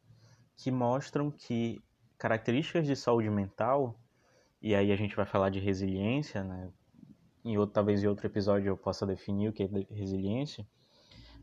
que 0.58 0.70
mostram 0.70 1.32
que 1.32 1.82
características 2.18 2.86
de 2.86 2.96
saúde 2.96 3.30
mental, 3.30 3.98
e 4.62 4.76
aí 4.76 4.92
a 4.92 4.96
gente 4.96 5.16
vai 5.16 5.26
falar 5.26 5.50
de 5.50 5.60
resiliência, 5.60 6.44
né? 6.44 6.70
Em 7.44 7.58
outro, 7.58 7.74
talvez 7.74 8.04
em 8.04 8.08
outro 8.08 8.28
episódio 8.28 8.68
eu 8.68 8.78
possa 8.78 9.06
definir 9.06 9.50
o 9.50 9.54
que 9.54 9.64
é 9.64 9.68
resiliência, 9.94 10.68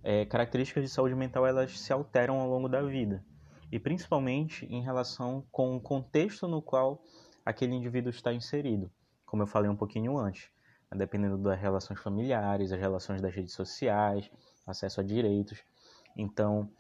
é, 0.03 0.25
características 0.27 0.85
de 0.85 0.91
saúde 0.91 1.15
mental 1.15 1.47
elas 1.47 1.81
se 1.81 1.93
alteram 1.93 2.39
ao 2.39 2.49
longo 2.49 2.69
da 2.69 2.83
vida 2.83 3.25
e 3.73 3.79
principalmente 3.79 4.67
em 4.67 4.83
relação 4.83 5.45
com 5.51 5.75
o 5.75 5.81
contexto 5.81 6.47
no 6.47 6.63
qual 6.63 7.03
aquele 7.45 7.75
indivíduo 7.75 8.11
está 8.11 8.33
inserido, 8.33 8.91
como 9.25 9.43
eu 9.43 9.47
falei 9.47 9.71
um 9.71 9.77
pouquinho 9.77 10.17
antes, 10.19 10.51
né, 10.91 10.99
dependendo 10.99 11.39
das 11.39 11.59
relações 11.59 12.01
familiares, 12.01 12.73
as 12.73 12.79
relações 12.79 13.21
das 13.21 13.35
redes 13.35 13.55
sociais, 13.55 14.31
acesso 14.67 15.01
a 15.01 15.05
direitos. 15.05 15.63
Então, 16.17 16.71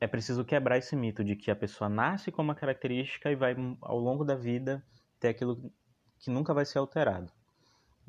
é 0.00 0.06
preciso 0.06 0.44
quebrar 0.44 0.78
esse 0.78 0.94
mito 0.94 1.24
de 1.24 1.36
que 1.36 1.50
a 1.50 1.56
pessoa 1.56 1.88
nasce 1.88 2.30
com 2.30 2.42
uma 2.42 2.54
característica 2.54 3.30
e 3.30 3.36
vai 3.36 3.54
ao 3.80 3.98
longo 3.98 4.24
da 4.24 4.36
vida 4.36 4.82
ter 5.24 5.28
aquilo 5.28 5.72
que 6.18 6.30
nunca 6.30 6.52
vai 6.52 6.66
ser 6.66 6.78
alterado. 6.78 7.32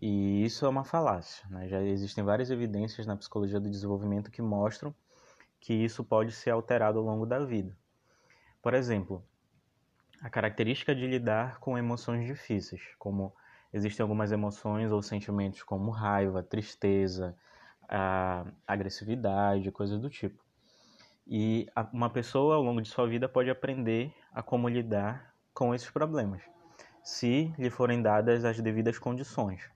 E 0.01 0.43
isso 0.43 0.65
é 0.65 0.69
uma 0.69 0.83
falácia. 0.83 1.47
Né? 1.49 1.69
Já 1.69 1.81
existem 1.81 2.25
várias 2.25 2.51
evidências 2.51 3.07
na 3.07 3.15
psicologia 3.15 3.57
do 3.57 3.69
desenvolvimento 3.69 4.29
que 4.29 4.41
mostram 4.41 4.93
que 5.61 5.73
isso 5.73 6.03
pode 6.03 6.33
ser 6.33 6.49
alterado 6.49 6.99
ao 6.99 7.05
longo 7.05 7.25
da 7.25 7.39
vida. 7.39 7.75
Por 8.61 8.73
exemplo, 8.73 9.23
a 10.21 10.29
característica 10.29 10.93
de 10.93 11.07
lidar 11.07 11.59
com 11.59 11.77
emoções 11.77 12.27
difíceis, 12.27 12.81
como 12.99 13.33
existem 13.71 14.03
algumas 14.03 14.33
emoções 14.33 14.91
ou 14.91 15.01
sentimentos 15.01 15.63
como 15.63 15.91
raiva, 15.91 16.43
tristeza, 16.43 17.33
agressividade, 18.67 19.71
coisas 19.71 20.01
do 20.01 20.09
tipo. 20.09 20.43
E 21.25 21.65
uma 21.93 22.09
pessoa 22.09 22.55
ao 22.55 22.61
longo 22.61 22.81
de 22.81 22.89
sua 22.89 23.07
vida 23.07 23.29
pode 23.29 23.49
aprender 23.49 24.13
a 24.33 24.43
como 24.43 24.67
lidar 24.67 25.33
com 25.53 25.73
esses 25.73 25.89
problemas, 25.89 26.41
se 27.05 27.53
lhe 27.55 27.69
forem 27.69 28.01
dadas 28.01 28.43
as 28.43 28.59
devidas 28.59 28.97
condições. 28.97 29.69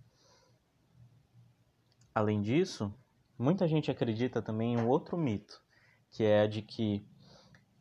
Além 2.13 2.41
disso, 2.41 2.91
muita 3.38 3.67
gente 3.67 3.91
acredita 3.91 4.41
também 4.41 4.74
em 4.74 4.77
um 4.77 4.88
outro 4.88 5.15
mito, 5.15 5.62
que 6.09 6.24
é 6.24 6.41
a 6.41 6.48
de 6.48 6.63
que 6.63 7.07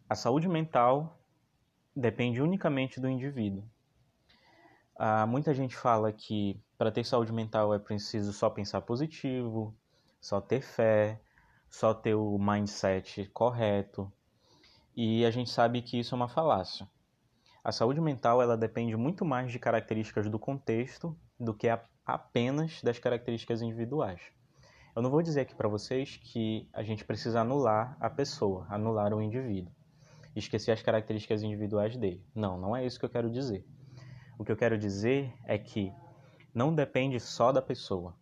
a 0.06 0.14
saúde 0.14 0.46
mental 0.46 1.18
depende 1.96 2.42
unicamente 2.42 3.00
do 3.00 3.08
indivíduo. 3.08 3.64
Ah, 4.94 5.26
muita 5.26 5.54
gente 5.54 5.74
fala 5.74 6.12
que 6.12 6.62
para 6.76 6.92
ter 6.92 7.04
saúde 7.04 7.32
mental 7.32 7.72
é 7.72 7.78
preciso 7.78 8.34
só 8.34 8.50
pensar 8.50 8.82
positivo, 8.82 9.74
só 10.20 10.42
ter 10.42 10.60
fé, 10.60 11.22
só 11.70 11.94
ter 11.94 12.14
o 12.14 12.38
mindset 12.38 13.24
correto. 13.32 14.12
E 14.94 15.24
a 15.24 15.30
gente 15.30 15.48
sabe 15.48 15.80
que 15.80 15.98
isso 15.98 16.14
é 16.14 16.16
uma 16.16 16.28
falácia. 16.28 16.86
A 17.68 17.72
saúde 17.72 18.00
mental 18.00 18.40
ela 18.40 18.56
depende 18.56 18.96
muito 18.96 19.26
mais 19.26 19.52
de 19.52 19.58
características 19.58 20.30
do 20.30 20.38
contexto 20.38 21.14
do 21.38 21.52
que 21.52 21.68
apenas 22.06 22.80
das 22.82 22.98
características 22.98 23.60
individuais. 23.60 24.22
Eu 24.96 25.02
não 25.02 25.10
vou 25.10 25.20
dizer 25.20 25.42
aqui 25.42 25.54
para 25.54 25.68
vocês 25.68 26.16
que 26.16 26.66
a 26.72 26.82
gente 26.82 27.04
precisa 27.04 27.42
anular 27.42 27.94
a 28.00 28.08
pessoa, 28.08 28.66
anular 28.70 29.12
o 29.12 29.20
indivíduo, 29.20 29.70
esquecer 30.34 30.72
as 30.72 30.80
características 30.80 31.42
individuais 31.42 31.94
dele. 31.94 32.24
Não, 32.34 32.58
não 32.58 32.74
é 32.74 32.86
isso 32.86 32.98
que 32.98 33.04
eu 33.04 33.10
quero 33.10 33.30
dizer. 33.30 33.66
O 34.38 34.46
que 34.46 34.50
eu 34.50 34.56
quero 34.56 34.78
dizer 34.78 35.30
é 35.44 35.58
que 35.58 35.92
não 36.54 36.74
depende 36.74 37.20
só 37.20 37.52
da 37.52 37.60
pessoa. 37.60 38.16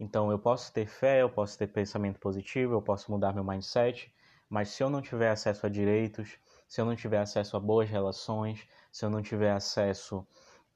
Então 0.00 0.28
eu 0.28 0.40
posso 0.40 0.72
ter 0.72 0.88
fé, 0.88 1.22
eu 1.22 1.30
posso 1.30 1.56
ter 1.56 1.68
pensamento 1.68 2.18
positivo, 2.18 2.74
eu 2.74 2.82
posso 2.82 3.12
mudar 3.12 3.32
meu 3.32 3.44
mindset, 3.44 4.12
mas 4.50 4.70
se 4.70 4.82
eu 4.82 4.90
não 4.90 5.00
tiver 5.00 5.30
acesso 5.30 5.66
a 5.66 5.68
direitos, 5.68 6.36
se 6.72 6.80
eu 6.80 6.86
não 6.86 6.96
tiver 6.96 7.18
acesso 7.18 7.54
a 7.54 7.60
boas 7.60 7.86
relações, 7.90 8.66
se 8.90 9.04
eu 9.04 9.10
não 9.10 9.20
tiver 9.20 9.52
acesso 9.52 10.26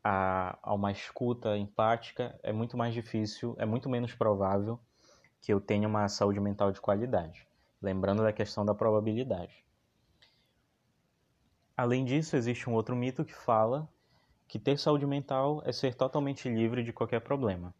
a, 0.04 0.58
a 0.62 0.74
uma 0.74 0.92
escuta 0.92 1.56
empática, 1.56 2.38
é 2.42 2.52
muito 2.52 2.76
mais 2.76 2.92
difícil, 2.92 3.56
é 3.58 3.64
muito 3.64 3.88
menos 3.88 4.12
provável 4.12 4.78
que 5.40 5.50
eu 5.50 5.58
tenha 5.58 5.88
uma 5.88 6.06
saúde 6.06 6.38
mental 6.38 6.70
de 6.70 6.82
qualidade. 6.82 7.48
Lembrando 7.80 8.22
da 8.22 8.30
questão 8.30 8.62
da 8.62 8.74
probabilidade. 8.74 9.64
Além 11.74 12.04
disso, 12.04 12.36
existe 12.36 12.68
um 12.68 12.74
outro 12.74 12.94
mito 12.94 13.24
que 13.24 13.34
fala 13.34 13.88
que 14.46 14.58
ter 14.58 14.78
saúde 14.78 15.06
mental 15.06 15.62
é 15.64 15.72
ser 15.72 15.94
totalmente 15.94 16.46
livre 16.46 16.84
de 16.84 16.92
qualquer 16.92 17.22
problema. 17.22 17.74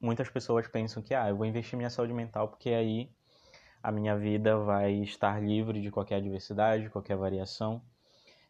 Muitas 0.00 0.30
pessoas 0.30 0.68
pensam 0.68 1.02
que, 1.02 1.12
ah, 1.12 1.30
eu 1.30 1.36
vou 1.36 1.46
investir 1.46 1.76
minha 1.76 1.90
saúde 1.90 2.12
mental 2.12 2.46
porque 2.46 2.70
aí 2.70 3.10
a 3.84 3.92
minha 3.92 4.16
vida 4.16 4.58
vai 4.58 4.94
estar 4.94 5.40
livre 5.40 5.80
de 5.80 5.90
qualquer 5.92 6.16
adversidade, 6.16 6.90
qualquer 6.90 7.16
variação. 7.16 7.80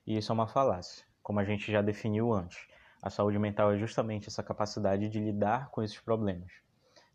E 0.07 0.17
isso 0.17 0.33
é 0.33 0.35
uma 0.35 0.47
falácia, 0.47 1.05
como 1.23 1.41
a 1.41 1.45
gente 1.45 1.71
já 1.71 1.83
definiu 1.83 2.33
antes. 2.33 2.67
A 3.03 3.11
saúde 3.11 3.39
mental 3.39 3.73
é 3.73 3.77
justamente 3.77 4.29
essa 4.29 4.43
capacidade 4.43 5.11
de 5.11 5.19
lidar 5.21 5.69
com 5.71 5.83
esses 5.83 6.01
problemas 6.01 6.65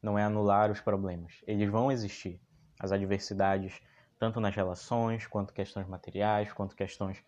não 0.02 0.18
é 0.18 0.24
anular 0.24 0.72
os 0.72 0.80
problemas. 0.80 1.44
Eles 1.46 1.70
vão 1.70 1.92
existir. 1.92 2.40
As 2.80 2.92
adversidades, 2.92 3.82
tanto 4.18 4.40
nas 4.40 4.56
relações, 4.56 5.28
quanto 5.28 5.54
questões 5.54 5.88
materiais, 5.88 6.52
quanto 6.54 6.76
questões 6.76 7.24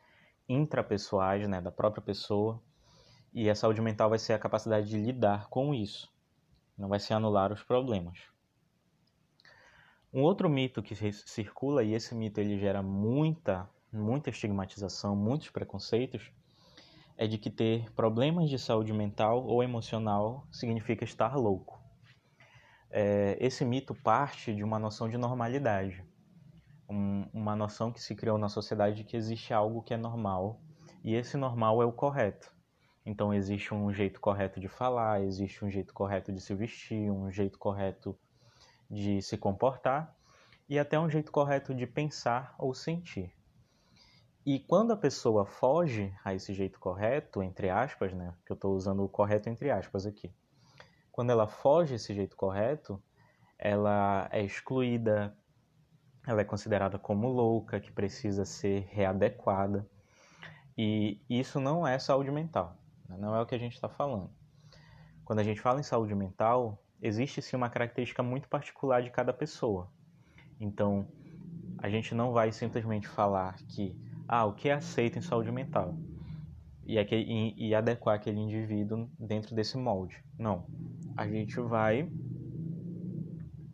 intrapessoais, 0.48 1.48
né, 1.48 1.62
da 1.62 1.72
própria 1.72 2.02
pessoa. 2.02 2.62
E 3.34 3.50
a 3.50 3.56
saúde 3.56 3.82
mental 3.82 4.10
vai 4.10 4.20
ser 4.20 4.34
a 4.34 4.40
capacidade 4.40 4.90
de 4.90 4.98
lidar 4.98 5.48
com 5.50 5.74
isso. 5.74 6.12
Não 6.78 6.90
vai 6.90 7.00
ser 7.00 7.14
anular 7.14 7.52
os 7.52 7.64
problemas. 7.64 8.20
Um 10.14 10.22
outro 10.22 10.50
mito 10.50 10.84
que 10.84 10.96
circula, 11.14 11.84
e 11.84 11.94
esse 11.94 12.14
mito 12.14 12.40
ele 12.40 12.60
gera 12.60 12.82
muita, 12.82 13.70
muita 13.92 14.30
estigmatização, 14.30 15.16
muitos 15.16 15.50
preconceitos, 15.50 16.32
é 17.18 17.28
de 17.28 17.38
que 17.38 17.50
ter 17.50 17.92
problemas 17.94 18.50
de 18.50 18.58
saúde 18.60 18.92
mental 18.92 19.46
ou 19.46 19.64
emocional 19.64 20.48
significa 20.52 21.04
estar 21.04 21.36
louco 21.36 21.82
é, 22.92 23.38
esse 23.40 23.64
mito 23.64 23.96
parte 23.96 24.54
de 24.54 24.64
uma 24.64 24.78
noção 24.78 25.10
de 25.10 25.18
normalidade, 25.18 26.04
um, 26.90 27.26
uma 27.34 27.56
noção 27.56 27.92
que 27.92 28.02
se 28.02 28.14
criou 28.14 28.38
na 28.38 28.50
sociedade 28.50 28.98
de 28.98 29.04
que 29.06 29.16
existe 29.16 29.54
algo 29.54 29.82
que 29.82 29.94
é 29.94 29.98
normal 29.98 30.62
e 31.04 31.16
esse 31.16 31.38
normal 31.38 31.82
é 31.82 31.86
o 31.86 31.92
correto. 31.92 32.54
Então 33.06 33.34
existe 33.34 33.74
um 33.74 33.92
jeito 33.92 34.20
correto 34.20 34.60
de 34.60 34.68
falar, 34.68 35.24
existe 35.24 35.64
um 35.64 35.70
jeito 35.70 35.94
correto 35.94 36.32
de 36.32 36.42
se 36.42 36.54
vestir, 36.54 37.10
um 37.10 37.32
jeito 37.32 37.58
correto 37.58 38.18
de 38.92 39.22
se 39.22 39.38
comportar 39.38 40.14
e 40.68 40.78
até 40.78 41.00
um 41.00 41.10
jeito 41.10 41.32
correto 41.32 41.74
de 41.74 41.88
pensar 41.88 42.54
ou 42.60 42.74
sentir. 42.74 43.34
E 44.46 44.60
quando 44.60 44.92
a 44.92 44.98
pessoa 44.98 45.46
foge 45.46 46.14
a 46.26 46.34
esse 46.34 46.54
jeito 46.54 46.78
correto, 46.78 47.42
entre 47.42 47.70
aspas, 47.70 48.14
né, 48.14 48.34
que 48.46 48.52
eu 48.52 48.56
estou 48.56 48.76
usando 48.76 49.04
o 49.04 49.10
correto 49.10 49.48
entre 49.50 49.72
aspas 49.72 50.06
aqui, 50.06 50.34
quando 51.12 51.30
ela 51.30 51.48
foge 51.48 51.96
esse 51.96 52.14
jeito 52.14 52.36
correto, 52.36 53.02
ela 53.58 54.28
é 54.32 54.42
excluída, 54.42 55.38
ela 56.28 56.42
é 56.42 56.46
considerada 56.46 57.00
como 57.00 57.28
louca, 57.28 57.80
que 57.80 57.92
precisa 57.92 58.44
ser 58.44 58.88
readequada. 58.90 59.88
E 60.78 61.22
isso 61.30 61.60
não 61.60 61.88
é 61.88 61.98
saúde 62.00 62.32
mental, 62.32 62.78
né? 63.08 63.16
não 63.18 63.36
é 63.36 63.42
o 63.42 63.46
que 63.46 63.56
a 63.56 63.60
gente 63.60 63.74
está 63.74 63.88
falando. 63.88 64.32
Quando 65.24 65.40
a 65.40 65.44
gente 65.44 65.62
fala 65.62 65.80
em 65.80 65.84
saúde 65.84 66.16
mental, 66.16 66.84
existe 67.02 67.42
sim 67.42 67.56
uma 67.56 67.70
característica 67.70 68.22
muito 68.22 68.48
particular 68.48 69.02
de 69.02 69.10
cada 69.10 69.34
pessoa. 69.34 69.90
Então, 70.60 71.08
a 71.78 71.90
gente 71.90 72.14
não 72.14 72.32
vai 72.32 72.52
simplesmente 72.52 73.08
falar 73.08 73.56
que, 73.68 73.96
ah, 74.28 74.46
o 74.46 74.54
que 74.54 74.70
é 74.70 74.74
aceito 74.74 75.18
em 75.18 75.22
saúde 75.22 75.52
mental? 75.52 75.98
E, 76.86 77.00
aquele, 77.00 77.54
e, 77.58 77.74
adequar 77.74 78.16
aquele 78.16 78.40
indivíduo 78.40 79.10
dentro 79.18 79.56
desse 79.56 79.78
molde. 79.78 80.24
Não 80.38 80.66
a 81.16 81.28
gente 81.28 81.60
vai 81.60 82.10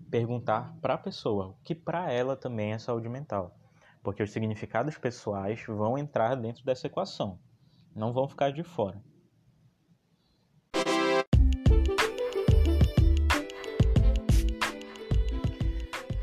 perguntar 0.09 0.75
para 0.81 0.95
a 0.95 0.97
pessoa 0.97 1.47
o 1.47 1.55
que 1.63 1.75
para 1.75 2.11
ela 2.11 2.35
também 2.35 2.73
é 2.73 2.79
saúde 2.79 3.09
mental, 3.09 3.55
porque 4.01 4.23
os 4.23 4.31
significados 4.31 4.97
pessoais 4.97 5.63
vão 5.65 5.97
entrar 5.97 6.35
dentro 6.35 6.63
dessa 6.65 6.87
equação, 6.87 7.39
não 7.95 8.13
vão 8.13 8.27
ficar 8.27 8.51
de 8.51 8.63
fora. 8.63 9.01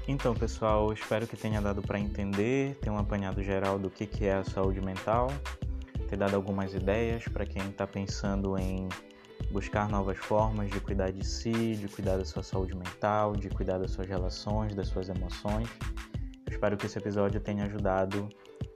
Então, 0.07 0.35
pessoal, 0.35 0.93
espero 0.93 1.27
que 1.27 1.35
tenha 1.35 1.63
dado 1.63 1.81
para 1.81 1.99
entender, 1.99 2.77
ter 2.77 2.91
um 2.91 2.99
apanhado 2.99 3.43
geral 3.43 3.79
do 3.79 3.89
que, 3.89 4.07
que 4.07 4.27
é 4.27 4.35
a 4.35 4.45
saúde 4.45 4.79
mental, 4.79 5.29
ter 6.11 6.17
dado 6.19 6.35
algumas 6.37 6.75
ideias 6.75 7.25
para 7.25 7.47
quem 7.47 7.63
está 7.71 7.87
pensando 7.87 8.59
em 8.59 8.87
buscar 9.51 9.89
novas 9.89 10.19
formas 10.19 10.71
de 10.71 10.79
cuidar 10.79 11.11
de 11.11 11.27
si, 11.27 11.75
de 11.75 11.89
cuidar 11.89 12.19
da 12.19 12.25
sua 12.27 12.43
saúde 12.43 12.77
mental, 12.77 13.33
de 13.33 13.49
cuidar 13.49 13.79
das 13.79 13.93
suas 13.93 14.07
relações, 14.07 14.75
das 14.75 14.89
suas 14.89 15.09
emoções. 15.09 15.71
Eu 16.47 16.53
espero 16.53 16.77
que 16.77 16.85
esse 16.85 16.99
episódio 16.99 17.41
tenha 17.41 17.65
ajudado 17.65 18.29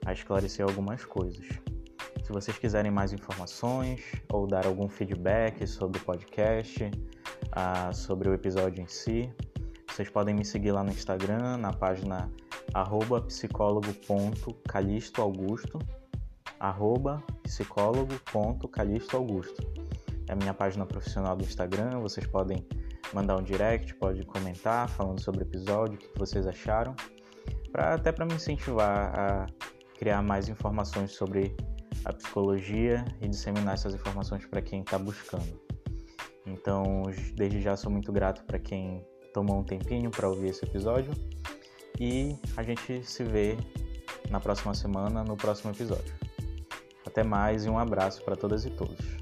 a 0.03 0.11
esclarecer 0.11 0.65
algumas 0.65 1.05
coisas. 1.05 1.45
Se 2.23 2.31
vocês 2.31 2.57
quiserem 2.57 2.89
mais 2.89 3.13
informações 3.13 4.01
ou 4.31 4.47
dar 4.47 4.65
algum 4.65 4.89
feedback 4.89 5.67
sobre 5.67 5.99
o 5.99 6.03
podcast, 6.03 6.85
uh, 6.85 7.93
sobre 7.93 8.29
o 8.29 8.33
episódio 8.33 8.81
em 8.83 8.87
si, 8.87 9.31
vocês 9.99 10.09
podem 10.09 10.33
me 10.33 10.45
seguir 10.45 10.71
lá 10.71 10.81
no 10.81 10.91
Instagram, 10.91 11.57
na 11.57 11.73
página 11.73 12.31
arroba 12.73 13.19
psicólogo.calistoaugusto 13.19 15.77
é 20.25 20.31
a 20.31 20.37
minha 20.37 20.53
página 20.53 20.85
profissional 20.85 21.35
do 21.35 21.43
Instagram. 21.43 21.99
Vocês 21.99 22.25
podem 22.25 22.65
mandar 23.13 23.35
um 23.35 23.43
direct, 23.43 23.93
pode 23.95 24.25
comentar 24.25 24.87
falando 24.87 25.19
sobre 25.19 25.41
o 25.41 25.43
episódio, 25.43 25.95
o 25.95 25.97
que 25.97 26.17
vocês 26.17 26.47
acharam, 26.47 26.95
pra, 27.69 27.95
até 27.95 28.13
para 28.13 28.25
me 28.25 28.35
incentivar 28.35 29.19
a 29.19 29.47
criar 29.97 30.21
mais 30.21 30.47
informações 30.47 31.11
sobre 31.11 31.53
a 32.05 32.13
psicologia 32.13 33.03
e 33.19 33.27
disseminar 33.27 33.73
essas 33.73 33.93
informações 33.93 34.45
para 34.45 34.61
quem 34.61 34.79
está 34.79 34.97
buscando. 34.97 35.59
Então, 36.45 37.03
desde 37.35 37.59
já 37.59 37.75
sou 37.75 37.91
muito 37.91 38.13
grato 38.13 38.45
para 38.45 38.57
quem 38.57 39.05
tomou 39.33 39.59
um 39.59 39.63
tempinho 39.63 40.09
para 40.09 40.27
ouvir 40.27 40.49
esse 40.49 40.65
episódio 40.65 41.11
e 41.99 42.35
a 42.55 42.63
gente 42.63 43.03
se 43.03 43.23
vê 43.23 43.57
na 44.29 44.39
próxima 44.39 44.73
semana, 44.73 45.23
no 45.23 45.35
próximo 45.35 45.71
episódio. 45.71 46.13
Até 47.05 47.23
mais 47.23 47.65
e 47.65 47.69
um 47.69 47.77
abraço 47.77 48.23
para 48.23 48.35
todas 48.35 48.65
e 48.65 48.69
todos. 48.69 49.18